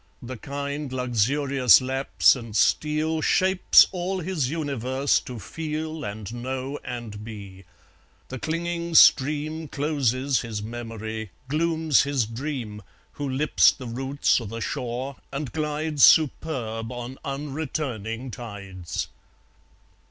[0.23, 7.23] The kind luxurious lapse and steal Shapes all his universe to feel And know and
[7.23, 7.65] be;
[8.29, 14.59] the clinging stream Closes his memory, glooms his dream, Who lips the roots o' the
[14.59, 19.07] shore, and glides Superb on unreturning tides.